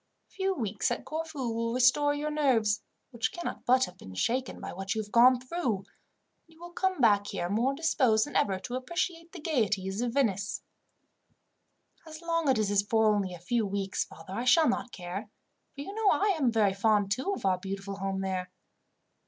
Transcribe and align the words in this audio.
A 0.27 0.31
few 0.31 0.55
weeks 0.55 0.89
at 0.89 1.05
Corfu 1.05 1.51
will 1.53 1.75
restore 1.75 2.15
your 2.15 2.31
nerves, 2.31 2.81
which 3.11 3.31
cannot 3.31 3.65
but 3.67 3.85
have 3.85 3.99
been 3.99 4.15
shaken 4.15 4.59
by 4.59 4.73
what 4.73 4.95
you 4.95 5.01
have 5.03 5.11
gone 5.11 5.39
through, 5.39 5.75
and 5.77 5.85
you 6.47 6.59
will 6.59 6.71
come 6.71 6.99
back 6.99 7.27
here 7.27 7.47
more 7.51 7.75
disposed 7.75 8.25
than 8.25 8.35
ever 8.35 8.57
to 8.61 8.73
appreciate 8.73 9.31
the 9.31 9.39
gaieties 9.39 10.01
of 10.01 10.13
Venice." 10.13 10.63
"As 12.07 12.19
long 12.23 12.49
as 12.49 12.57
it 12.57 12.71
is 12.73 12.81
for 12.81 13.13
only 13.13 13.35
a 13.35 13.39
few 13.39 13.63
weeks, 13.67 14.03
father, 14.03 14.33
I 14.33 14.43
shall 14.45 14.67
not 14.67 14.91
care; 14.91 15.29
for 15.75 15.81
you 15.81 15.93
know 15.93 16.09
I 16.09 16.35
am 16.35 16.51
very 16.51 16.73
fond, 16.73 17.11
too, 17.11 17.33
of 17.35 17.45
our 17.45 17.59
beautiful 17.59 17.97
home 17.97 18.21
there. 18.21 18.51